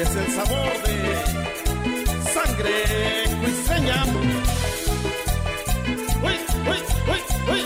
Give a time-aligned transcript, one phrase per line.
[0.00, 0.96] es el sabor de
[2.34, 2.74] sangre
[3.40, 4.04] cuiseña.
[6.22, 6.36] Uy,
[6.70, 6.80] uy,
[7.12, 7.20] uy,
[7.52, 7.62] uy.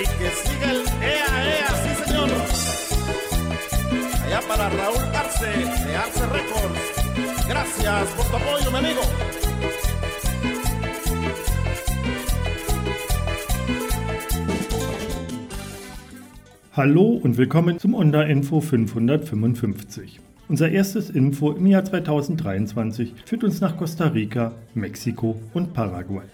[0.00, 2.28] Y que siga el EA, EA, sí señor.
[4.24, 5.46] Allá para Raúl Arce,
[5.86, 7.48] de Arce Records.
[7.48, 9.00] Gracias por tu apoyo, mi amigo.
[16.76, 20.29] Hallo und willkommen zum Onda Info 555.
[20.50, 26.24] Unser erstes Info im Jahr 2023 führt uns nach Costa Rica, Mexiko und Paraguay.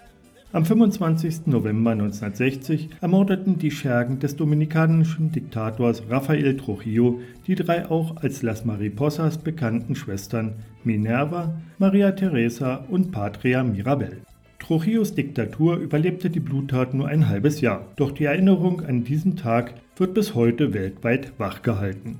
[0.53, 1.45] Am 25.
[1.45, 8.65] November 1960 ermordeten die Schergen des dominikanischen Diktators Rafael Trujillo die drei auch als Las
[8.65, 14.23] Mariposas bekannten Schwestern Minerva, Maria Teresa und Patria Mirabel.
[14.57, 19.75] Trujillos Diktatur überlebte die Bluttat nur ein halbes Jahr, doch die Erinnerung an diesen Tag
[19.95, 22.17] wird bis heute weltweit wachgehalten.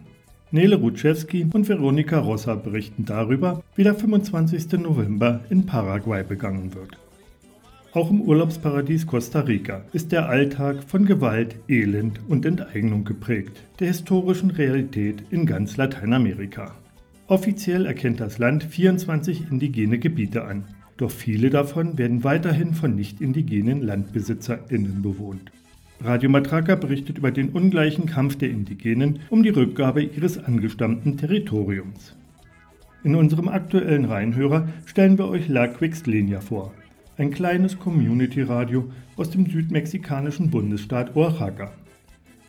[0.58, 4.72] Nele Rutschewski und Veronika Rossa berichten darüber, wie der 25.
[4.80, 6.98] November in Paraguay begangen wird.
[7.94, 13.90] Auch im Urlaubsparadies Costa Rica ist der Alltag von Gewalt, Elend und Enteignung geprägt, der
[13.90, 16.74] historischen Realität in ganz Lateinamerika.
[17.28, 20.64] Offiziell erkennt das Land 24 indigene Gebiete an,
[20.98, 25.52] doch viele davon werden weiterhin von nicht-indigenen LandbesitzerInnen bewohnt.
[26.04, 32.16] Radio Matraca berichtet über den ungleichen Kampf der Indigenen um die Rückgabe ihres angestammten Territoriums.
[33.04, 36.72] In unserem aktuellen Reihenhörer stellen wir euch La Quixlenia vor,
[37.18, 41.72] ein kleines Community-Radio aus dem südmexikanischen Bundesstaat Oaxaca.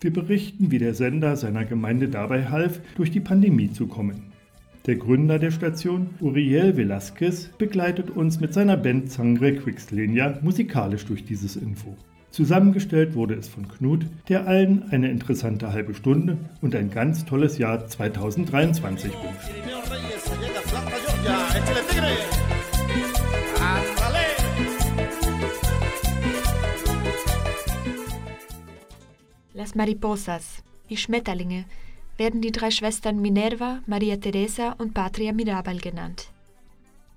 [0.02, 4.24] Wir berichten, wie der Sender seiner Gemeinde dabei half, durch die Pandemie zu kommen.
[4.86, 11.24] Der Gründer der Station, Uriel Velázquez, begleitet uns mit seiner Band Sangre Quixlenia musikalisch durch
[11.24, 11.96] dieses Info.
[12.39, 17.58] Zusammengestellt wurde es von Knut, der allen eine interessante halbe Stunde und ein ganz tolles
[17.58, 19.50] Jahr 2023 wünscht.
[29.52, 31.64] Las Mariposas, die Schmetterlinge,
[32.18, 36.29] werden die drei Schwestern Minerva, Maria Teresa und Patria Mirabal genannt.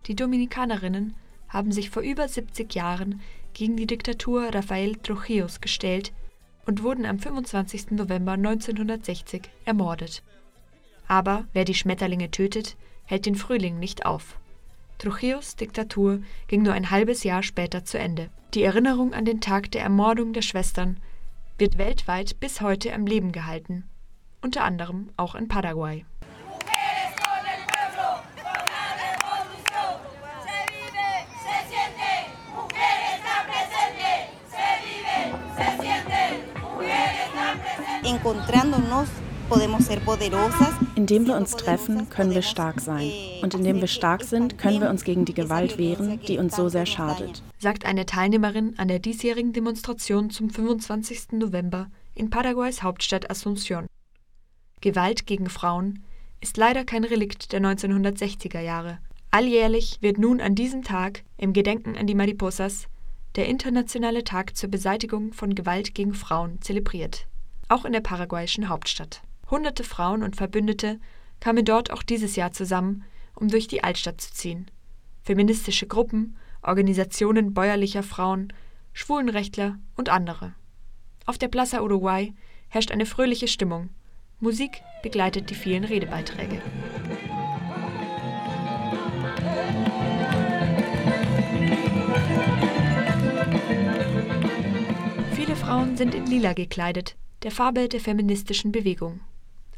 [0.07, 1.13] Die Dominikanerinnen
[1.47, 3.22] haben sich vor über 70 Jahren
[3.53, 6.13] gegen die Diktatur Rafael Trujillos gestellt
[6.66, 7.91] und wurden am 25.
[7.91, 10.23] November 1960 ermordet.
[11.07, 14.39] Aber wer die Schmetterlinge tötet, hält den Frühling nicht auf.
[14.97, 18.29] Trujillos Diktatur ging nur ein halbes Jahr später zu Ende.
[18.53, 21.00] Die Erinnerung an den Tag der Ermordung der Schwestern
[21.57, 23.83] wird weltweit bis heute am Leben gehalten,
[24.41, 26.06] unter anderem auch in Paraguay.
[40.95, 43.09] Indem wir uns treffen, können wir stark sein.
[43.41, 46.67] Und indem wir stark sind, können wir uns gegen die Gewalt wehren, die uns so
[46.67, 47.41] sehr schadet.
[47.57, 51.33] Sagt eine Teilnehmerin an der diesjährigen Demonstration zum 25.
[51.33, 53.85] November in Paraguays Hauptstadt Asunción.
[54.81, 56.03] Gewalt gegen Frauen
[56.41, 59.00] ist leider kein Relikt der 1960er Jahre.
[59.31, 62.88] Alljährlich wird nun an diesem Tag, im Gedenken an die Mariposas,
[63.38, 67.27] der Internationale Tag zur Beseitigung von Gewalt gegen Frauen zelebriert
[67.71, 69.21] auch in der paraguayischen Hauptstadt.
[69.49, 70.99] Hunderte Frauen und Verbündete
[71.39, 74.69] kamen dort auch dieses Jahr zusammen, um durch die Altstadt zu ziehen.
[75.23, 78.53] Feministische Gruppen, Organisationen bäuerlicher Frauen,
[78.93, 80.53] Schwulenrechtler und andere.
[81.25, 82.33] Auf der Plaza Uruguay
[82.67, 83.89] herrscht eine fröhliche Stimmung.
[84.39, 86.61] Musik begleitet die vielen Redebeiträge.
[95.33, 99.19] Viele Frauen sind in lila gekleidet, der Farbe der feministischen Bewegung.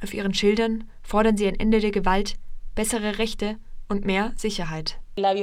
[0.01, 2.35] Auf ihren Schildern fordern sie ein Ende der Gewalt,
[2.75, 3.57] bessere Rechte
[3.87, 4.99] und mehr Sicherheit.
[5.15, 5.41] Gewalt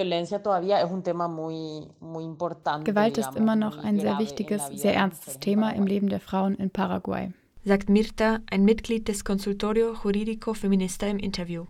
[3.19, 7.33] ist immer noch ein sehr wichtiges, sehr ernstes Thema im Leben der Frauen in Paraguay,
[7.65, 11.67] sagt Mirta, ein Mitglied des Consultorio Jurídico Feminista im Interview.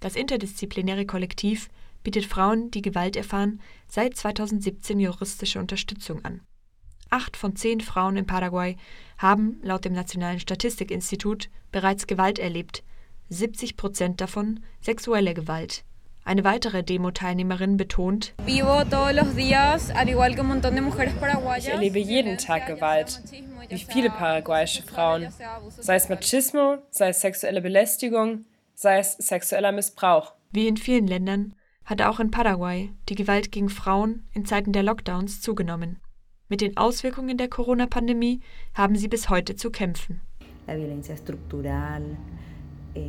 [0.00, 1.68] Das interdisziplinäre Kollektiv
[2.02, 6.42] bietet Frauen, die Gewalt erfahren, seit 2017 juristische Unterstützung an.
[7.14, 8.76] Acht von zehn Frauen in Paraguay
[9.18, 12.82] haben laut dem Nationalen Statistikinstitut bereits Gewalt erlebt,
[13.28, 15.84] 70 Prozent davon sexuelle Gewalt.
[16.24, 18.58] Eine weitere Demo-Teilnehmerin betont: Ich
[21.68, 23.22] erlebe jeden Tag Gewalt,
[23.68, 25.28] wie viele paraguayische Frauen,
[25.68, 28.44] sei es Machismo, sei es sexuelle Belästigung,
[28.74, 30.32] sei es sexueller Missbrauch.
[30.50, 34.82] Wie in vielen Ländern hat auch in Paraguay die Gewalt gegen Frauen in Zeiten der
[34.82, 36.00] Lockdowns zugenommen.
[36.48, 38.40] Mit den Auswirkungen der Corona-Pandemie
[38.74, 40.20] haben sie bis heute zu kämpfen.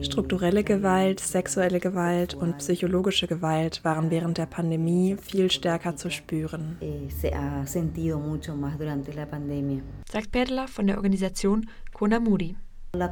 [0.01, 6.77] Strukturelle Gewalt, sexuelle Gewalt und psychologische Gewalt waren während der Pandemie viel stärker zu spüren.
[10.09, 11.69] Sagt Perla von der Organisation
[12.97, 13.11] las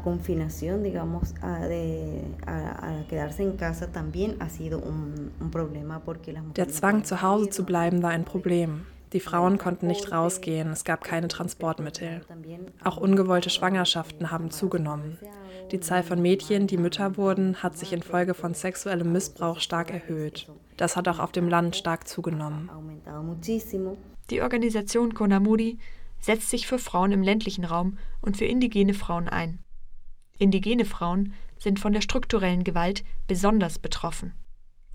[6.56, 8.86] Der Zwang, zu Hause zu bleiben, war ein Problem.
[9.14, 12.22] Die Frauen konnten nicht rausgehen, es gab keine Transportmittel.
[12.84, 15.20] Auch ungewollte Schwangerschaften haben zugenommen.
[15.72, 20.50] Die Zahl von Mädchen, die Mütter wurden, hat sich infolge von sexuellem Missbrauch stark erhöht.
[20.78, 22.72] Das hat auch auf dem Land stark zugenommen.
[24.32, 25.78] Die Organisation Konamuri
[26.20, 29.60] setzt sich für Frauen im ländlichen Raum und für indigene Frauen ein.
[30.40, 34.34] Indigene Frauen sind von der strukturellen Gewalt besonders betroffen.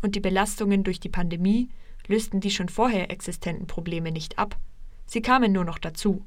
[0.02, 1.70] Und die Belastungen durch die Pandemie
[2.08, 4.56] lösten die schon vorher existenten Probleme nicht ab.
[5.06, 6.22] Sie kamen nur noch dazu.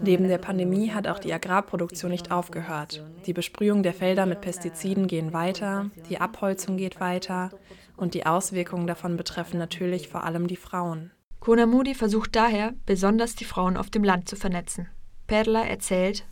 [0.00, 3.04] Neben der Pandemie hat auch die Agrarproduktion nicht aufgehört.
[3.26, 7.50] Die Besprühung der Felder mit Pestiziden gehen weiter, die Abholzung geht weiter
[7.96, 11.12] und die Auswirkungen davon betreffen natürlich vor allem die Frauen.
[11.38, 14.88] Konamudi versucht daher, besonders die Frauen auf dem Land zu vernetzen.
[15.26, 16.24] Perla erzählt,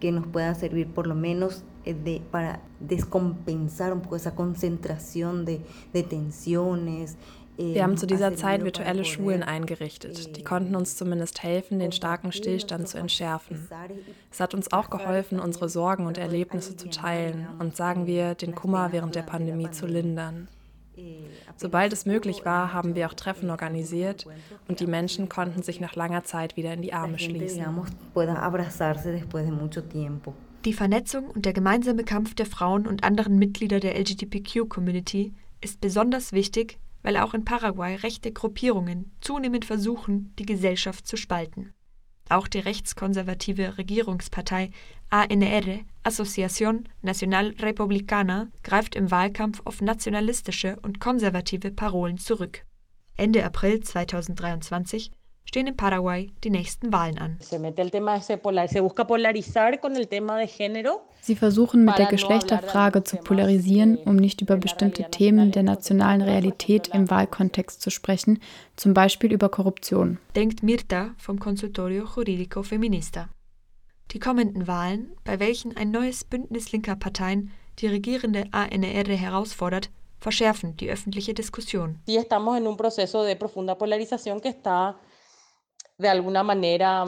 [0.00, 5.44] que nos pueda servir por lo menos eh, de, para descompensar un poco esa concentración
[5.44, 5.60] de,
[5.92, 7.16] de tensiones.
[7.56, 10.36] Wir haben zu dieser Zeit virtuelle Schulen eingerichtet.
[10.36, 13.68] Die konnten uns zumindest helfen, den starken Stillstand zu entschärfen.
[14.30, 18.54] Es hat uns auch geholfen, unsere Sorgen und Erlebnisse zu teilen und, sagen wir, den
[18.54, 20.48] Kummer während der Pandemie zu lindern.
[21.56, 24.26] Sobald es möglich war, haben wir auch Treffen organisiert
[24.68, 27.64] und die Menschen konnten sich nach langer Zeit wieder in die Arme schließen.
[30.66, 36.32] Die Vernetzung und der gemeinsame Kampf der Frauen und anderen Mitglieder der LGBTQ-Community ist besonders
[36.32, 41.72] wichtig, weil auch in Paraguay rechte Gruppierungen zunehmend versuchen, die Gesellschaft zu spalten.
[42.28, 44.70] Auch die rechtskonservative Regierungspartei
[45.08, 52.66] ANR, Asociación Nacional Republicana, greift im Wahlkampf auf nationalistische und konservative Parolen zurück.
[53.16, 55.10] Ende April 2023
[55.44, 57.38] stehen in Paraguay die nächsten Wahlen an.
[61.20, 66.88] Sie versuchen mit der Geschlechterfrage zu polarisieren, um nicht über bestimmte Themen der nationalen Realität
[66.88, 68.38] im Wahlkontext zu sprechen,
[68.76, 70.18] zum Beispiel über Korruption.
[70.36, 73.28] Denkt Mirta vom Consultorio Jurídico Feminista.
[74.12, 80.76] Die kommenden Wahlen, bei welchen ein neues Bündnis linker Parteien die regierende ANR herausfordert, verschärfen
[80.76, 81.98] die öffentliche Diskussion.
[82.06, 84.96] Sí, estamos en un proceso de profunda polarización que está
[86.00, 87.04] de alguna manera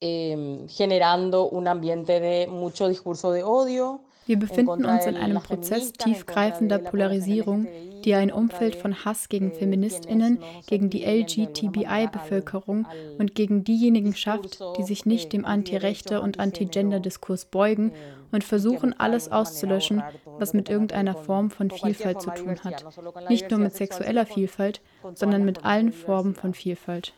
[0.00, 4.00] eh, generando un ambiente de mucho discurso de odio.
[4.26, 7.66] Wir befinden uns in einem Prozess tiefgreifender Polarisierung,
[8.04, 12.86] die ein Umfeld von Hass gegen Feministinnen, gegen die LGTBI-Bevölkerung
[13.18, 17.92] und gegen diejenigen schafft, die sich nicht dem Anti-Rechte- und Anti-Gender-Diskurs beugen
[18.32, 20.02] und versuchen, alles auszulöschen,
[20.38, 22.84] was mit irgendeiner Form von Vielfalt zu tun hat.
[23.28, 24.80] Nicht nur mit sexueller Vielfalt,
[25.14, 27.12] sondern mit allen Formen von Vielfalt.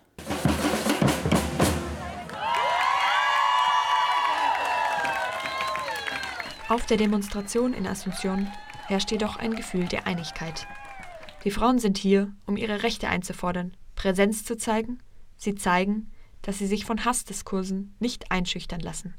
[6.69, 8.49] Auf der Demonstration in Asunción
[8.89, 10.67] herrscht jedoch ein Gefühl der Einigkeit.
[11.45, 14.99] Die Frauen sind hier, um ihre Rechte einzufordern, Präsenz zu zeigen.
[15.37, 16.11] Sie zeigen,
[16.43, 19.15] dass sie sich von Hassdiskursen nicht einschüchtern lassen.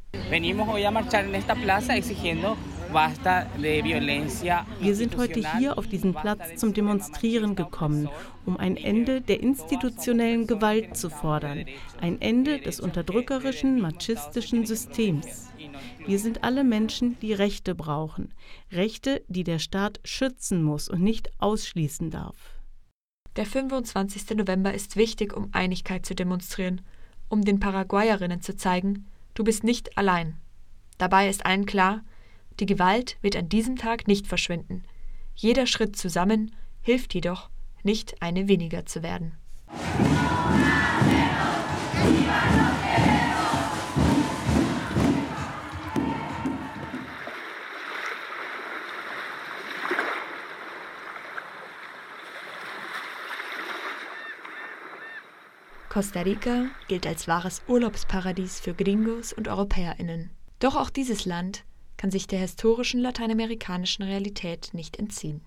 [4.79, 8.09] Wir sind heute hier auf diesen Platz zum Demonstrieren gekommen,
[8.45, 11.65] um ein Ende der institutionellen Gewalt zu fordern,
[12.01, 15.49] ein Ende des unterdrückerischen, machistischen Systems.
[16.05, 18.33] Wir sind alle Menschen, die Rechte brauchen,
[18.71, 22.35] Rechte, die der Staat schützen muss und nicht ausschließen darf.
[23.35, 24.37] Der 25.
[24.37, 26.81] November ist wichtig, um Einigkeit zu demonstrieren
[27.29, 30.37] um den Paraguayerinnen zu zeigen, du bist nicht allein.
[30.97, 32.03] Dabei ist allen klar,
[32.59, 34.83] die Gewalt wird an diesem Tag nicht verschwinden.
[35.35, 37.49] Jeder Schritt zusammen hilft jedoch,
[37.83, 39.37] nicht eine weniger zu werden.
[55.89, 60.29] Costa Rica gilt als wahres Urlaubsparadies für Gringos und Europäerinnen.
[60.59, 61.63] Doch auch dieses Land
[61.97, 65.41] kann sich der historischen lateinamerikanischen Realität nicht entziehen.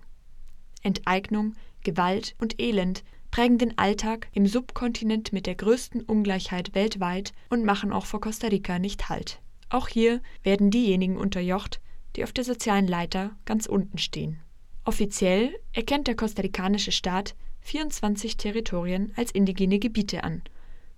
[0.83, 7.63] Enteignung, Gewalt und Elend prägen den Alltag im Subkontinent mit der größten Ungleichheit weltweit und
[7.63, 9.41] machen auch vor Costa Rica nicht Halt.
[9.69, 11.79] Auch hier werden diejenigen unterjocht,
[12.15, 14.41] die auf der sozialen Leiter ganz unten stehen.
[14.83, 20.41] Offiziell erkennt der kostarikanische Staat 24 Territorien als indigene Gebiete an.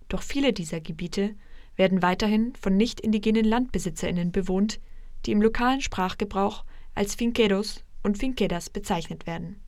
[0.09, 1.35] Doch viele dieser Gebiete
[1.75, 4.79] werden weiterhin von nicht indigenen Landbesitzerinnen bewohnt,
[5.25, 6.65] die im lokalen Sprachgebrauch
[6.95, 9.61] als Finqueros und Finqueras bezeichnet werden.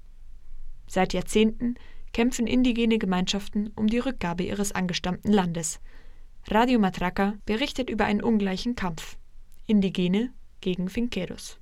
[0.87, 1.75] Seit Jahrzehnten
[2.13, 5.79] kämpfen indigene Gemeinschaften um die Rückgabe ihres angestammten Landes.
[6.47, 9.17] Radio Matraca berichtet über einen ungleichen Kampf.
[9.65, 10.31] Indigene
[10.61, 11.59] gegen Finqueros.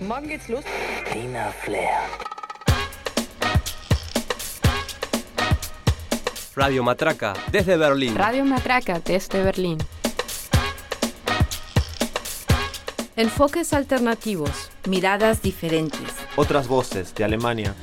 [0.00, 0.64] Morgen geht's los.
[1.12, 2.00] Dina Flair.
[6.56, 8.14] Radio Matraca desde Berlín.
[8.14, 9.78] Radio Matraca desde Berlín.
[13.16, 14.70] Enfoques alternativos.
[14.88, 16.00] Miradas diferentes.
[16.36, 17.74] Otras voces de Alemania.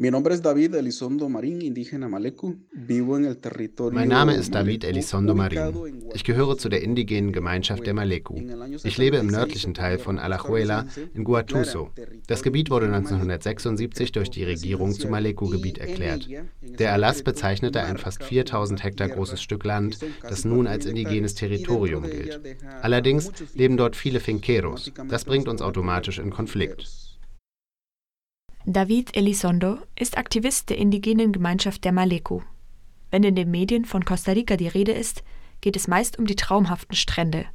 [0.00, 2.54] Mi nombre es David Elizondo Marín, indígena Maleku.
[2.72, 5.74] Vivo en el territorio Mein Name ist David Elizondo Marín.
[6.14, 8.40] Ich gehöre zu der indigenen Gemeinschaft der Maleku.
[8.82, 11.90] Ich lebe im nördlichen Teil von Alajuela in Guatuso.
[12.26, 16.26] Das Gebiet wurde 1976 durch die Regierung zu Maleku-Gebiet erklärt.
[16.62, 22.04] Der Erlass bezeichnete ein fast 4000 Hektar großes Stück Land, das nun als indigenes Territorium
[22.04, 22.40] gilt.
[22.80, 24.90] Allerdings leben dort viele Finqueros.
[25.10, 26.88] Das bringt uns automatisch in Konflikt.
[28.66, 32.42] David Elizondo ist Aktivist der indigenen Gemeinschaft der Maleco.
[33.10, 35.24] Wenn in den Medien von Costa Rica die Rede ist,
[35.62, 37.46] geht es meist um die traumhaften Strände.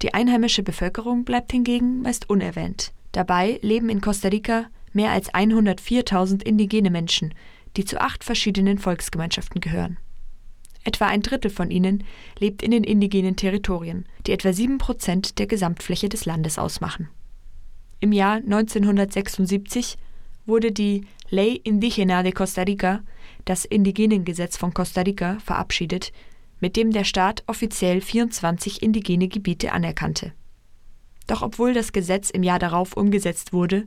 [0.00, 2.92] Die einheimische Bevölkerung bleibt hingegen meist unerwähnt.
[3.10, 7.34] Dabei leben in Costa Rica mehr als 104.000 indigene Menschen,
[7.76, 9.98] die zu acht verschiedenen Volksgemeinschaften gehören.
[10.84, 12.04] Etwa ein Drittel von ihnen
[12.38, 17.08] lebt in den indigenen Territorien, die etwa sieben Prozent der Gesamtfläche des Landes ausmachen.
[17.98, 19.98] Im Jahr 1976
[20.48, 23.02] wurde die Ley Indígena de Costa Rica,
[23.44, 26.12] das Indigenengesetz von Costa Rica, verabschiedet,
[26.58, 30.32] mit dem der Staat offiziell 24 indigene Gebiete anerkannte.
[31.26, 33.86] Doch obwohl das Gesetz im Jahr darauf umgesetzt wurde,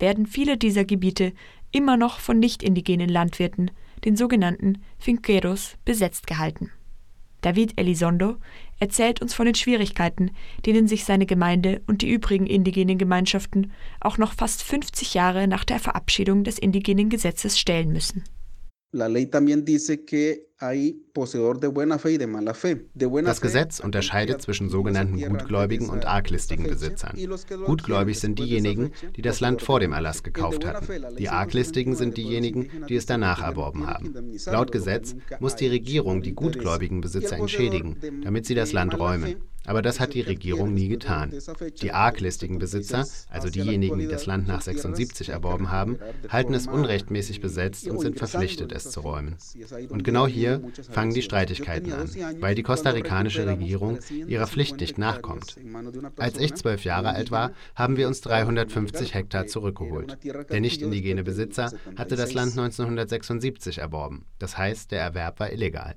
[0.00, 1.32] werden viele dieser Gebiete
[1.70, 3.70] immer noch von nicht-indigenen Landwirten,
[4.04, 6.72] den sogenannten Finqueros, besetzt gehalten.
[7.40, 8.36] David Elizondo
[8.82, 10.32] erzählt uns von den Schwierigkeiten,
[10.66, 13.70] denen sich seine Gemeinde und die übrigen indigenen Gemeinschaften
[14.00, 18.24] auch noch fast 50 Jahre nach der Verabschiedung des indigenen Gesetzes stellen müssen.
[23.24, 27.16] Das Gesetz unterscheidet zwischen sogenannten gutgläubigen und arglistigen Besitzern.
[27.64, 31.16] Gutgläubig sind diejenigen, die das Land vor dem Erlass gekauft hatten.
[31.16, 34.14] Die arglistigen sind diejenigen, die es danach erworben haben.
[34.46, 39.36] Laut Gesetz muss die Regierung die gutgläubigen Besitzer entschädigen, damit sie das Land räumen.
[39.66, 41.32] Aber das hat die Regierung nie getan.
[41.80, 47.40] Die arglistigen Besitzer, also diejenigen, die das Land nach 76 erworben haben, halten es unrechtmäßig
[47.40, 49.36] besetzt und sind verpflichtet, es zu räumen.
[49.88, 55.56] Und genau hier fangen die Streitigkeiten an, weil die kostarikanische Regierung ihrer Pflicht nicht nachkommt.
[56.16, 60.18] Als ich zwölf Jahre alt war, haben wir uns 350 Hektar zurückgeholt.
[60.50, 64.26] Der nicht indigene Besitzer hatte das Land 1976 erworben.
[64.38, 65.96] Das heißt, der Erwerb war illegal.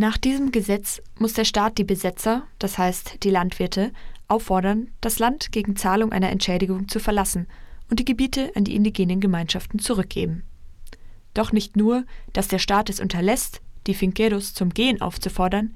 [0.00, 3.90] Nach diesem Gesetz muss der Staat die Besetzer, das heißt die Landwirte,
[4.28, 7.48] auffordern, das Land gegen Zahlung einer Entschädigung zu verlassen
[7.90, 10.44] und die Gebiete an die indigenen Gemeinschaften zurückgeben.
[11.34, 15.74] Doch nicht nur, dass der Staat es unterlässt, die Finqueros zum Gehen aufzufordern,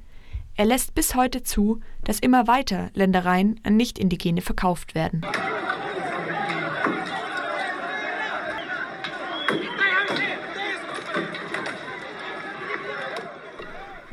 [0.55, 5.23] er lässt bis heute zu, dass immer weiter Ländereien an Nicht-Indigene verkauft werden.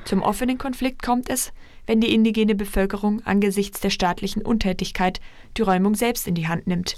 [0.10, 1.54] Zum offenen Konflikt kommt es,
[1.86, 5.22] wenn die indigene Bevölkerung angesichts der staatlichen Untätigkeit
[5.56, 6.98] die Räumung selbst in die Hand nimmt.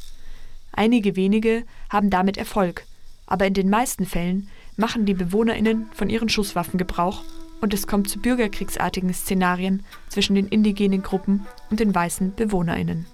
[0.71, 2.85] Einige wenige haben damit Erfolg,
[3.25, 7.21] aber in den meisten Fällen machen die Bewohnerinnen von ihren Schusswaffen Gebrauch
[7.59, 13.07] und es kommt zu bürgerkriegsartigen Szenarien zwischen den indigenen Gruppen und den weißen Bewohnerinnen.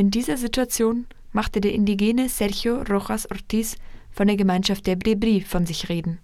[0.00, 3.76] In dieser Situation machte der Indigene Sergio Rojas Ortiz
[4.10, 6.20] von der Gemeinschaft der Brebri von sich reden.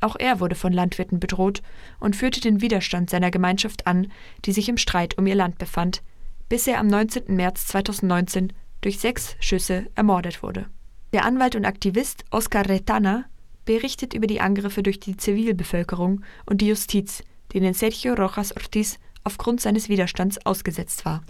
[0.00, 1.60] Auch er wurde von Landwirten bedroht
[2.00, 4.10] und führte den Widerstand seiner Gemeinschaft an,
[4.46, 6.02] die sich im Streit um ihr Land befand,
[6.48, 7.36] bis er am 19.
[7.36, 10.70] März 2019 durch sechs Schüsse ermordet wurde.
[11.12, 13.26] Der Anwalt und Aktivist Oscar Retana
[13.66, 19.60] berichtet über die Angriffe durch die Zivilbevölkerung und die Justiz, denen Sergio Rojas Ortiz aufgrund
[19.60, 21.22] seines Widerstands ausgesetzt war.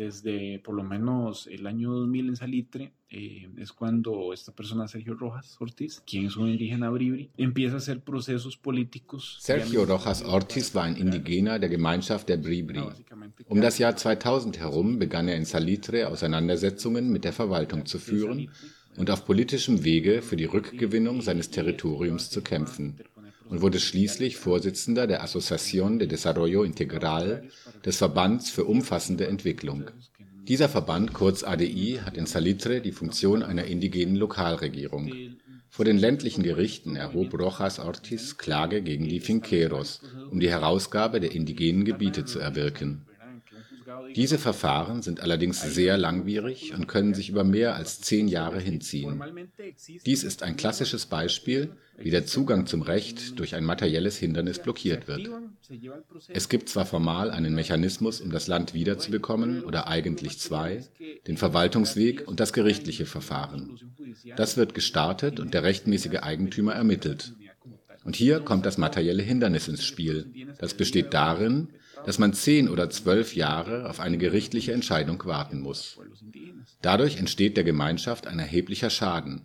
[3.13, 7.79] eh, es cuando esta persona, Sergio Rojas Ortiz, quien es un indígena Bribri, empieza a
[7.79, 9.39] hacer procesos políticos.
[9.41, 12.83] Sergio Rojas Ortiz war ein Indigener der Gemeinschaft der Bribri.
[13.47, 18.51] Um das Jahr 2000 herum begann er in Salitre Auseinandersetzungen mit der Verwaltung zu führen
[18.97, 22.99] und auf politischem Wege für die Rückgewinnung seines Territoriums zu kämpfen
[23.53, 27.51] und wurde schließlich Vorsitzender der Asociación de Desarrollo Integral,
[27.85, 29.91] des Verbands für umfassende Entwicklung.
[30.49, 35.13] Dieser Verband, kurz ADI, hat in Salitre die Funktion einer indigenen Lokalregierung.
[35.69, 41.33] Vor den ländlichen Gerichten erhob Rojas Ortiz Klage gegen die Finqueros, um die Herausgabe der
[41.33, 43.05] indigenen Gebiete zu erwirken.
[44.15, 49.23] Diese Verfahren sind allerdings sehr langwierig und können sich über mehr als zehn Jahre hinziehen.
[50.07, 55.09] Dies ist ein klassisches Beispiel, wie der Zugang zum Recht durch ein materielles Hindernis blockiert
[55.09, 55.29] wird.
[56.29, 60.85] Es gibt zwar formal einen Mechanismus, um das Land wiederzubekommen, oder eigentlich zwei,
[61.27, 63.79] den Verwaltungsweg und das gerichtliche Verfahren.
[64.37, 67.35] Das wird gestartet und der rechtmäßige Eigentümer ermittelt.
[68.05, 70.33] Und hier kommt das materielle Hindernis ins Spiel.
[70.59, 71.69] Das besteht darin,
[72.05, 75.99] dass man zehn oder zwölf Jahre auf eine gerichtliche Entscheidung warten muss.
[76.81, 79.43] Dadurch entsteht der Gemeinschaft ein erheblicher Schaden.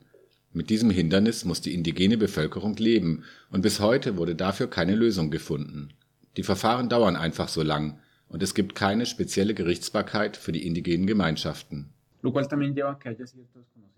[0.54, 5.30] Mit diesem Hindernis muss die indigene Bevölkerung leben, und bis heute wurde dafür keine Lösung
[5.30, 5.94] gefunden.
[6.36, 8.00] Die Verfahren dauern einfach so lang,
[8.30, 11.90] und es gibt keine spezielle Gerichtsbarkeit für die indigenen Gemeinschaften.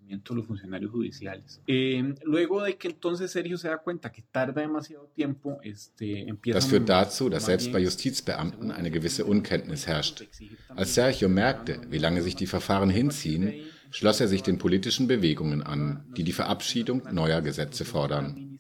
[0.10, 1.62] De los funcionarios judiciales.
[1.68, 6.58] Eh, luego de que entonces Sergio se da cuenta que tarda demasiado tiempo, este, empieza
[6.58, 10.25] Das führt dazu, dass selbst bei Justizbeamten eine gewisse Unkenntnis herrscht.
[10.70, 13.54] Als Sergio merkte, wie lange sich die Verfahren hinziehen,
[13.92, 18.60] schloss er sich den politischen Bewegungen an, die die Verabschiedung neuer Gesetze fordern.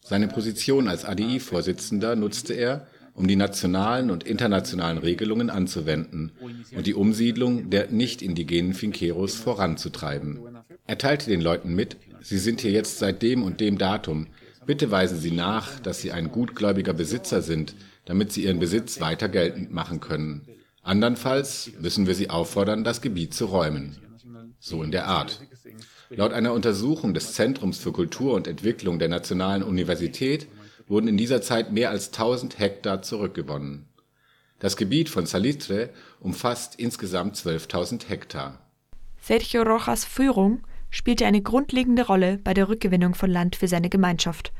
[0.00, 2.86] Seine Position als ADI-Vorsitzender nutzte er,
[3.16, 6.32] um die nationalen und internationalen Regelungen anzuwenden
[6.76, 10.38] und die Umsiedlung der nicht indigenen Finqueros voranzutreiben.
[10.86, 14.26] Er teilte den Leuten mit, sie sind hier jetzt seit dem und dem Datum.
[14.66, 19.28] Bitte weisen Sie nach, dass Sie ein gutgläubiger Besitzer sind, damit Sie Ihren Besitz weiter
[19.28, 20.42] geltend machen können.
[20.82, 23.96] Andernfalls müssen wir Sie auffordern, das Gebiet zu räumen.
[24.60, 25.40] So in der Art.
[26.10, 30.46] Laut einer Untersuchung des Zentrums für Kultur und Entwicklung der Nationalen Universität
[30.86, 33.88] wurden in dieser Zeit mehr als 1000 Hektar zurückgewonnen.
[34.58, 38.58] Das Gebiet von Salitre umfasst insgesamt 12.000 Hektar.
[39.20, 44.52] Sergio Rojas Führung spielte eine grundlegende Rolle bei der Rückgewinnung von Land für seine Gemeinschaft.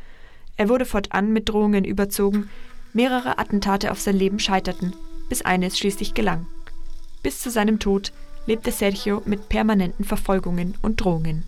[0.56, 2.50] Er wurde fortan mit Drohungen überzogen,
[2.92, 4.94] mehrere Attentate auf sein Leben scheiterten,
[5.28, 6.46] bis eines schließlich gelang.
[7.22, 8.12] Bis zu seinem Tod
[8.46, 11.44] lebte Sergio mit permanenten Verfolgungen und Drohungen.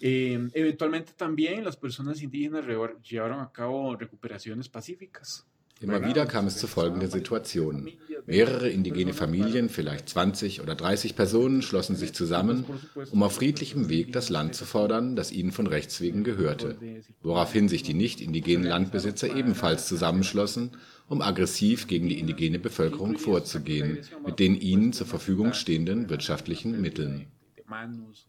[0.00, 2.64] Eh, eventualmente también las personas indígenas
[3.02, 5.46] llevaron a cabo recuperaciones pacíficas.
[5.78, 7.90] Immer wieder kam es zu folgender Situation.
[8.24, 12.64] Mehrere indigene Familien, vielleicht 20 oder 30 Personen, schlossen sich zusammen,
[13.10, 16.78] um auf friedlichem Weg das Land zu fordern, das ihnen von Rechts wegen gehörte,
[17.22, 20.70] woraufhin sich die nicht indigenen Landbesitzer ebenfalls zusammenschlossen,
[21.08, 27.26] um aggressiv gegen die indigene Bevölkerung vorzugehen, mit den ihnen zur Verfügung stehenden wirtschaftlichen Mitteln.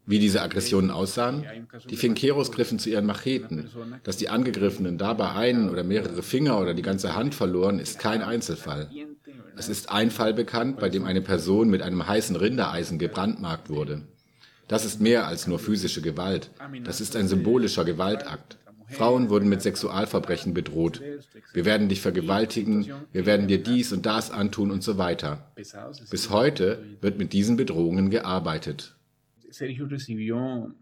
[0.06, 1.44] Wie diese Aggressionen aussahen?
[1.88, 3.68] Die Finqueros griffen zu ihren Macheten.
[4.04, 8.22] Dass die Angegriffenen dabei einen oder mehrere Finger oder die ganze Hand verloren, ist kein
[8.22, 8.90] Einzelfall.
[9.56, 14.02] Es ist ein Fall bekannt, bei dem eine Person mit einem heißen Rindereisen gebrandmarkt wurde.
[14.68, 16.50] Das ist mehr als nur physische Gewalt.
[16.84, 18.58] Das ist ein symbolischer Gewaltakt.
[18.88, 21.02] Frauen wurden mit Sexualverbrechen bedroht.
[21.52, 25.52] Wir werden dich vergewaltigen, wir werden dir dies und das antun und so weiter.
[26.10, 28.94] Bis heute wird mit diesen Bedrohungen gearbeitet.
[29.50, 30.76] Sergio recibió eh, discriminación,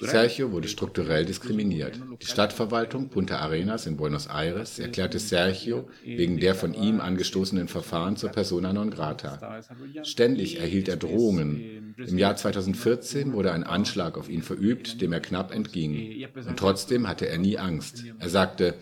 [0.00, 2.00] Sergio wurde strukturell diskriminiert.
[2.20, 8.16] Die Stadtverwaltung Punta Arenas in Buenos Aires erklärte Sergio wegen der von ihm angestoßenen Verfahren
[8.16, 9.60] zur persona non grata.
[10.02, 11.94] Ständig erhielt er Drohungen.
[11.98, 16.26] Im Jahr 2014 wurde ein Anschlag auf ihn verübt, dem er knapp entging.
[16.34, 18.04] Und trotzdem hatte er nie Angst.
[18.18, 18.74] Er sagte,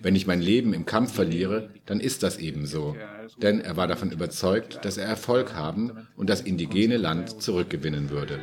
[0.00, 2.96] wenn ich mein Leben im Kampf verliere, dann ist das eben so.
[3.38, 8.38] Denn er war davon überzeugt, dass er Erfolg haben und das indigene Land zurückgewinnen würde.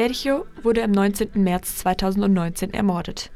[0.00, 1.32] Sergio wurde am 19.
[1.34, 3.30] März 2019 ermordet.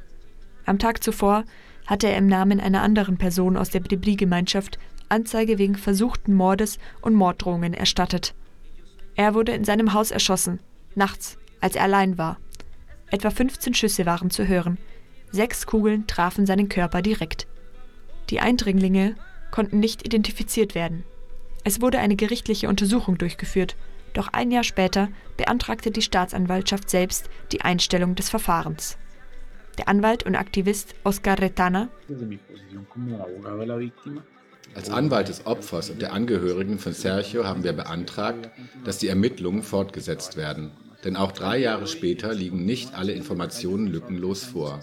[0.64, 1.44] Am Tag zuvor
[1.84, 4.78] hatte er im Namen einer anderen Person aus der Bribri-Gemeinschaft
[5.10, 8.34] Anzeige wegen versuchten Mordes und Morddrohungen erstattet.
[9.14, 10.58] Er wurde in seinem Haus erschossen,
[10.94, 12.38] nachts, als er allein war.
[13.10, 14.78] Etwa 15 Schüsse waren zu hören.
[15.32, 17.46] Sechs Kugeln trafen seinen Körper direkt.
[18.30, 19.16] Die Eindringlinge
[19.50, 21.04] konnten nicht identifiziert werden.
[21.62, 23.76] Es wurde eine gerichtliche Untersuchung durchgeführt,
[24.14, 28.96] doch ein Jahr später beantragte die Staatsanwaltschaft selbst die Einstellung des Verfahrens.
[29.78, 31.88] Der Anwalt und Aktivist Oscar Retana
[34.74, 38.50] als Anwalt des Opfers und der Angehörigen von Sergio haben wir beantragt,
[38.84, 40.72] dass die Ermittlungen fortgesetzt werden.
[41.04, 44.80] Denn auch drei Jahre später liegen nicht alle Informationen lückenlos vor.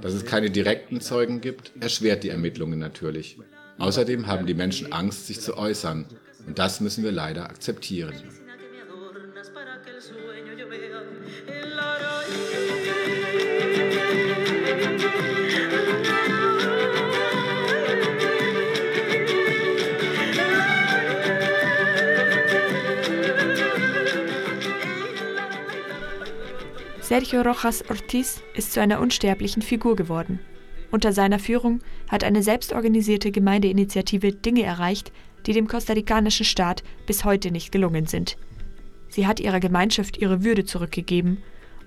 [0.00, 3.38] Dass es keine direkten Zeugen gibt, erschwert die Ermittlungen natürlich.
[3.78, 6.06] Außerdem haben die Menschen Angst, sich zu äußern.
[6.46, 8.12] Und das müssen wir leider akzeptieren.
[27.14, 30.40] Sergio Rojas Ortiz ist zu einer unsterblichen Figur geworden.
[30.90, 35.12] Unter seiner Führung hat eine selbstorganisierte Gemeindeinitiative Dinge erreicht,
[35.46, 38.36] die dem kostarikanischen Staat bis heute nicht gelungen sind.
[39.10, 41.38] Sie hat ihrer Gemeinschaft ihre Würde zurückgegeben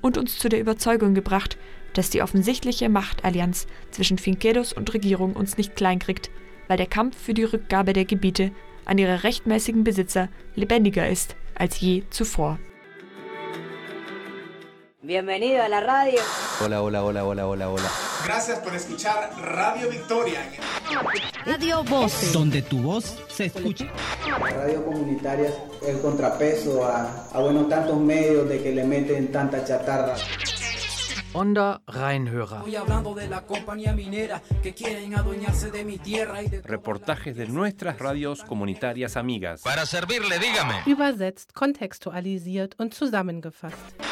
[0.02, 1.58] und uns zu der Überzeugung gebracht,
[1.92, 6.32] dass die offensichtliche Machtallianz zwischen Finqueros und Regierung uns nicht kleinkriegt,
[6.70, 8.52] weil der Kampf für die Rückgabe der Gebiete
[8.86, 12.60] an ihre rechtmäßigen Besitzer lebendiger ist als je zuvor.
[15.08, 16.20] Bienvenido a la radio.
[16.62, 17.90] Hola, hola, hola, hola, hola, hola.
[18.26, 20.52] Gracias por escuchar Radio Victoria.
[21.46, 22.34] Radio Voces.
[22.34, 23.86] Donde tu voz se escucha.
[24.28, 29.64] Radio comunitaria es el contrapeso a, a bueno, tantos medios de que le meten tanta
[29.64, 30.16] chatarra.
[31.32, 32.64] Onda Rheinhörer.
[36.66, 39.62] Reportajes de nuestras radios comunitarias amigas.
[39.62, 40.82] Para servirle, dígame.
[40.86, 44.08] Übersetzt, kontextualisiert und zusammengefasst.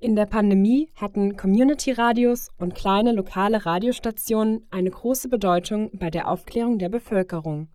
[0.00, 6.78] In der Pandemie hatten Community-Radios und kleine lokale Radiostationen eine große Bedeutung bei der Aufklärung
[6.78, 7.68] der Bevölkerung,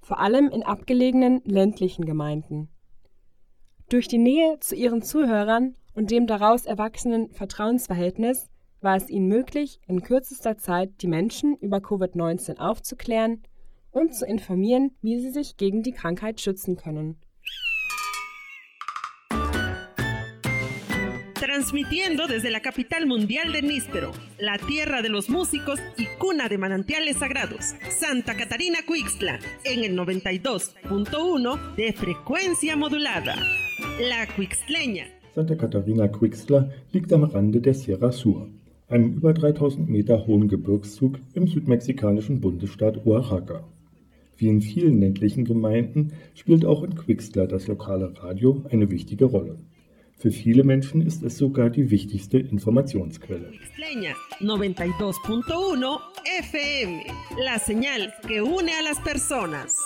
[0.00, 2.70] vor allem in abgelegenen ländlichen Gemeinden.
[3.90, 8.48] Durch die Nähe zu ihren Zuhörern und dem daraus erwachsenen Vertrauensverhältnis
[8.80, 13.42] war es ihnen möglich, in kürzester Zeit die Menschen über Covid-19 aufzuklären
[13.90, 17.18] und zu informieren, wie sie sich gegen die Krankheit schützen können.
[21.38, 26.58] Transmitiendo desde la capital mundial de Níspero, la tierra de los músicos y cuna de
[26.58, 33.36] manantiales sagrados, Santa Catarina Cuixtla, en el 92.1 de frecuencia modulada.
[34.00, 35.06] La Cuixtleña.
[35.34, 38.48] Santa Catarina Cuixtla liegt am Rande der Sierra Sur,
[38.88, 43.62] einem über 3000 Meter hohen Gebirgszug im südmexikanischen Bundesstaat Oaxaca.
[44.36, 49.58] Wie in vielen ländlichen Gemeinden spielt auch in Quixtla das lokale Radio eine wichtige Rolle.
[50.20, 53.52] Für viele Menschen ist es sogar die wichtigste Informationsquelle.
[54.40, 56.00] 92.1
[56.42, 57.02] FM,
[57.44, 59.76] la señal que une a las personas.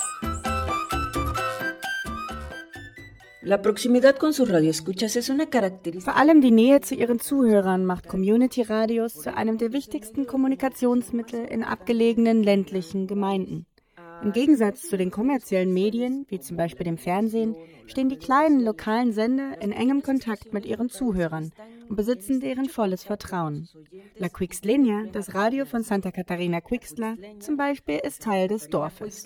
[3.43, 6.13] La proximidad con sus radioescuchas es una característica.
[6.13, 11.63] Vor allem die Nähe zu ihren Zuhörern macht Community-Radios zu einem der wichtigsten Kommunikationsmittel in
[11.63, 13.67] abgelegenen ländlichen Gemeinden.
[14.23, 17.57] Im Gegensatz zu den kommerziellen Medien, wie zum Beispiel dem Fernsehen,
[17.87, 21.51] stehen die kleinen lokalen Sender in engem Kontakt mit ihren Zuhörern
[21.89, 23.69] und besitzen deren volles Vertrauen.
[24.17, 29.25] La Quixlenia, das Radio von Santa Catarina Quixtla, zum Beispiel, ist Teil des Dorfes.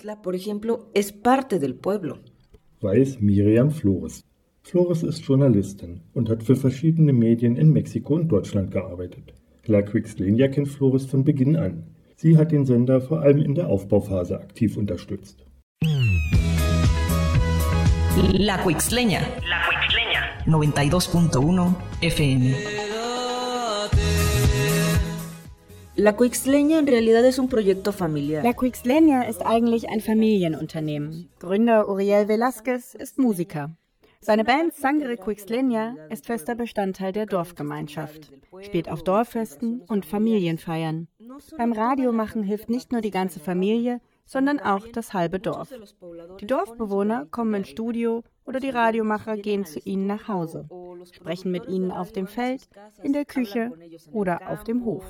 [2.81, 4.23] Weiß Miriam Flores.
[4.63, 9.33] Flores ist Journalistin und hat für verschiedene Medien in Mexiko und Deutschland gearbeitet.
[9.65, 11.83] La Quixlenia kennt Flores von Beginn an.
[12.19, 15.45] Sie hat den Sender vor allem in der Aufbauphase aktiv unterstützt.
[18.33, 19.19] La Quixleña.
[19.47, 20.21] La Quixleña.
[20.47, 22.55] 92.1 FM.
[25.95, 28.43] La Quixleña en realidad es un proyecto familiar.
[28.43, 31.29] La Quixleña ist eigentlich ein Familienunternehmen.
[31.37, 33.77] Gründer Uriel Velázquez ist Musiker.
[34.19, 41.07] Seine Band Sangre Quixleña ist fester Bestandteil der Dorfgemeinschaft, spielt auf Dorffesten und Familienfeiern.
[41.57, 45.73] Beim Radiomachen hilft nicht nur die ganze Familie, sondern auch das halbe Dorf.
[46.41, 50.67] Die Dorfbewohner kommen ins Studio oder die Radiomacher gehen zu ihnen nach Hause,
[51.11, 52.67] sprechen mit ihnen auf dem Feld,
[53.03, 53.71] in der Küche
[54.11, 55.03] oder auf dem Hof.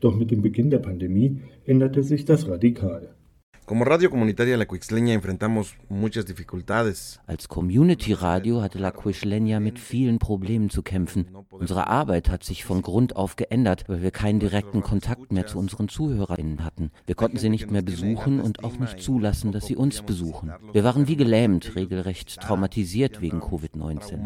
[0.00, 3.14] Doch mit dem Beginn der Pandemie änderte sich das radikal.
[3.66, 7.20] Como Radio Comunitaria La Quixleña enfrentamos muchas dificultades.
[7.26, 11.26] Als Community Radio hatte La Quixleña mit vielen Problemen zu kämpfen.
[11.50, 15.58] Unsere Arbeit hat sich von Grund auf geändert, weil wir keinen direkten Kontakt mehr zu
[15.58, 16.90] unseren ZuhörerInnen hatten.
[17.06, 20.52] Wir konnten sie nicht mehr besuchen und auch nicht zulassen, dass sie uns besuchen.
[20.74, 24.18] Wir waren wie gelähmt, regelrecht traumatisiert wegen Covid-19.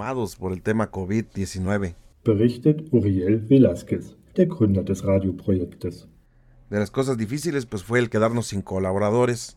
[2.25, 4.17] Berichtet Uriel Velázquez.
[4.37, 6.09] der Gründer des Radioprojektes.
[6.71, 9.57] De las cosas difíciles pues fue el quedarnos sin colaboradores.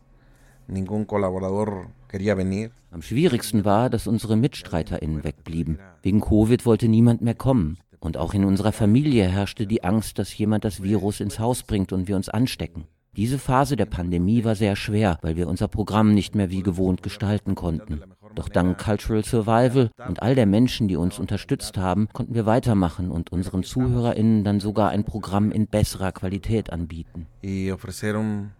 [0.66, 2.70] Ningún colaborador quería venir.
[2.90, 5.78] Am schwierigsten war, dass unsere MitstreiterInnen wegblieben.
[6.02, 7.78] Wegen Covid wollte niemand mehr kommen.
[8.00, 11.92] Und auch in unserer Familie herrschte die Angst, dass jemand das Virus ins Haus bringt
[11.92, 12.84] und wir uns anstecken.
[13.14, 17.02] Diese Phase der Pandemie war sehr schwer, weil wir unser Programm nicht mehr wie gewohnt
[17.02, 18.00] gestalten konnten.
[18.34, 23.10] Doch dank Cultural Survival und all der Menschen, die uns unterstützt haben, konnten wir weitermachen
[23.10, 27.26] und unseren ZuhörerInnen dann sogar ein Programm in besserer Qualität anbieten.
[27.42, 28.52] Y ofrecieron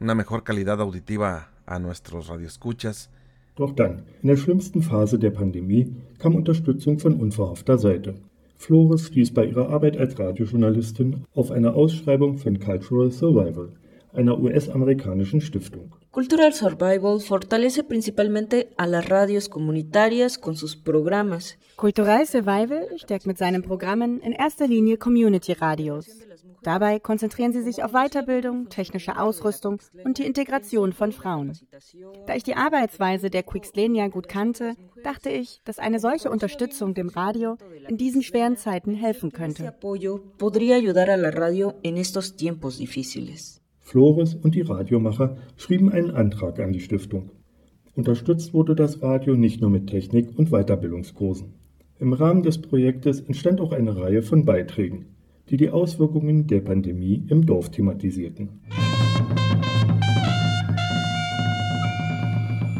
[0.00, 3.08] una mejor calidad auditiva a nuestros radioescuchas.
[3.56, 8.14] Doch dann, in der schlimmsten Phase der Pandemie, kam Unterstützung von unverhoffter Seite.
[8.56, 13.70] Flores stieß bei ihrer Arbeit als Radiojournalistin auf eine Ausschreibung von Cultural Survival,
[14.12, 15.94] einer US-amerikanischen Stiftung.
[16.16, 21.58] Cultural Survival fortalece principalmente a las radios comunitarias con sus programas.
[21.76, 26.06] Cultural Survival stärkt mit seinen Programmen in erster Linie Community-Radios.
[26.62, 31.52] Dabei konzentrieren sie sich auf Weiterbildung, technische Ausrüstung und die Integration von Frauen.
[32.26, 34.72] Da ich die Arbeitsweise der Quixlenia gut kannte,
[35.04, 39.74] dachte ich, dass eine solche Unterstützung dem Radio in diesen schweren Zeiten helfen könnte.
[43.86, 47.30] Flores und die Radiomacher schrieben einen Antrag an die Stiftung.
[47.94, 51.54] Unterstützt wurde das Radio nicht nur mit Technik und Weiterbildungskursen.
[52.00, 55.06] Im Rahmen des Projektes entstand auch eine Reihe von Beiträgen,
[55.50, 58.60] die die Auswirkungen der Pandemie im Dorf thematisierten.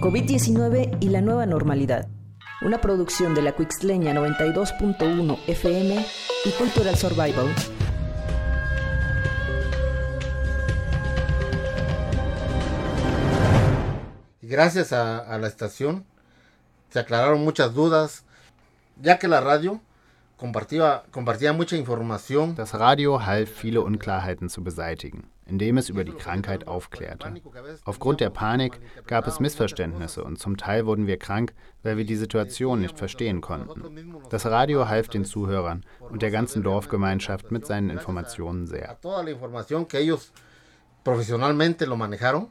[0.00, 2.08] COVID-19 y la nueva normalidad.
[2.62, 5.94] Una producción de la Quixleña 92.1 FM
[6.44, 7.46] y Cultural Survival.
[14.48, 16.04] Gracias a, a la estación
[16.90, 18.24] se aclararon muchas dudas,
[19.02, 19.80] ya que la radio
[20.36, 22.54] compartía, compartía mucha información.
[22.54, 27.34] Das Radio half, viele Unklarheiten zu beseitigen, indem es über die Krankheit aufklärte.
[27.84, 32.16] Aufgrund der Panik gab es Missverständnisse und zum Teil wurden wir krank, weil wir die
[32.16, 34.14] Situation nicht verstehen konnten.
[34.30, 38.96] Das Radio half den Zuhörern und der ganzen Dorfgemeinschaft mit seinen Informationen sehr.
[39.00, 40.32] Toda la información que ellos
[41.02, 42.48] profesionalmente lo manejaron,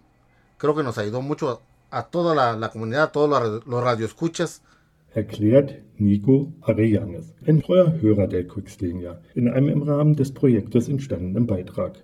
[0.57, 1.61] creo que nos ayudó mucho
[1.95, 4.61] a toda la, la comunidad, a todos los, los radioescuchas,
[5.13, 11.47] erklärt Nico Arellanes, ein treuer Hörer der Quixlenia, in einem im Rahmen des Projektes entstandenen
[11.47, 12.03] Beitrag.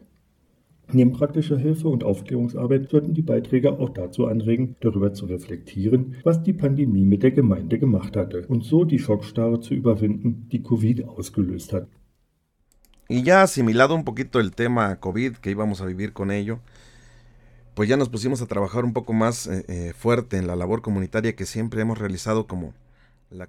[0.93, 6.41] Neben praktischer Hilfe und Aufklärungsarbeit sollten die Beiträge auch dazu anregen, darüber zu reflektieren, was
[6.41, 11.03] die Pandemie mit der Gemeinde gemacht hatte und so die Schockstarre zu überwinden, die Covid
[11.05, 11.87] ausgelöst hat.
[13.09, 16.59] Y ya asimilado un poquito el tema COVID que íbamos a vivir con ello,
[17.73, 20.81] pues ya nos pusimos a trabajar un poco más eh, eh, fuerte en la labor
[20.81, 22.73] comunitaria que siempre hemos realizado como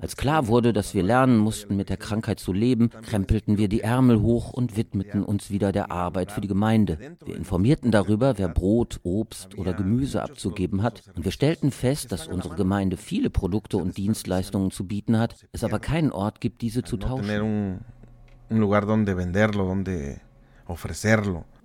[0.00, 3.80] Als klar wurde, dass wir lernen mussten, mit der Krankheit zu leben, krempelten wir die
[3.80, 6.98] Ärmel hoch und widmeten uns wieder der Arbeit für die Gemeinde.
[7.24, 12.28] Wir informierten darüber, wer Brot, Obst oder Gemüse abzugeben hat, und wir stellten fest, dass
[12.28, 16.84] unsere Gemeinde viele Produkte und Dienstleistungen zu bieten hat, es aber keinen Ort gibt, diese
[16.84, 17.80] zu tauschen.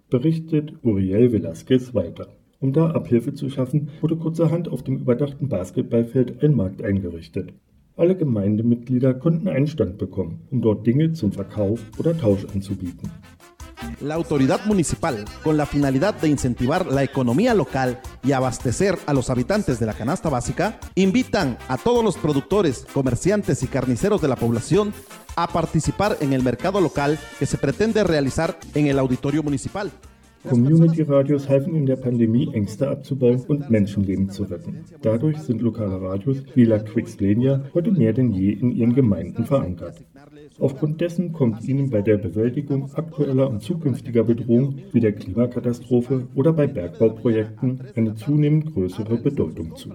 [0.10, 2.37] Berichtet Uriel Velasquez weiter.
[2.60, 7.54] Um da Abhilfe zu schaffen, wurde kurzerhand auf dem überdachten Basketballfeld ein Markt eingerichtet.
[7.96, 13.12] Alle Gemeindemitglieder konnten einen Stand bekommen, um dort Dinge zum Verkauf oder Tausch anzubieten.
[14.02, 19.30] La autoridad municipal, con la finalidad de incentivar la economía local y abastecer a los
[19.30, 24.36] habitantes de la canasta básica, invitan a todos los productores, comerciantes y carniceros de la
[24.36, 24.94] población
[25.36, 29.92] a participar en el mercado local que se pretende realizar en el auditorio municipal.
[30.44, 34.86] Community-Radios halfen in der Pandemie, Ängste abzubauen und Menschenleben zu retten.
[35.02, 40.04] Dadurch sind lokale Radios wie La Quixlenia heute mehr denn je in ihren Gemeinden verankert.
[40.60, 46.54] Aufgrund dessen kommt ihnen bei der Bewältigung aktueller und zukünftiger Bedrohungen wie der Klimakatastrophe oder
[46.54, 49.92] bei Bergbauprojekten eine zunehmend größere Bedeutung zu.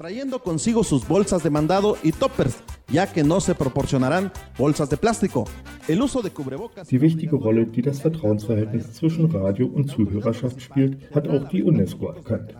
[0.00, 2.56] trayendo consigo sus bolsas de mandado y toppers,
[2.90, 5.44] ya que no se proporcionarán bolsas de plástico.
[5.88, 6.88] El uso de cubrebocas.
[6.88, 12.12] Die wichtige Rolle, die das Vertrauensverhältnis zwischen Radio und Zuhörerschaft spielt, hat auch die UNESCO
[12.12, 12.54] erkannt.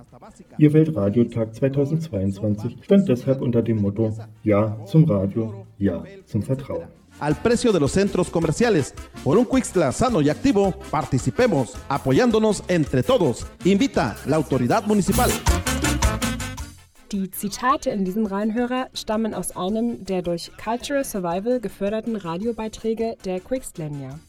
[0.58, 6.88] Ihr Weltradiotag 2022 stand deshalb unter dem Motto Ja zum Radio, Ja zum Vertrauen.
[7.18, 8.94] al precio de los centros comerciales.
[9.22, 13.46] Por un Quixtla sano y activo, participemos, apoyándonos entre todos.
[13.64, 15.30] Invita la autoridad municipal.
[17.12, 23.40] Die Zitate in diesem Reinhörer stammen aus einem der durch Cultural Survival geförderten Radiobeiträge der
[23.40, 24.20] Quixtlania.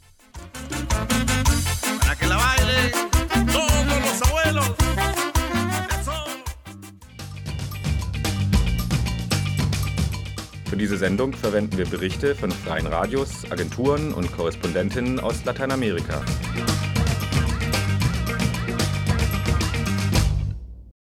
[10.68, 16.24] Für diese Sendung verwenden wir Berichte von freien Radios, Agenturen und Korrespondentinnen aus Lateinamerika.